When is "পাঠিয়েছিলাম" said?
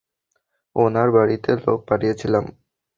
1.89-2.45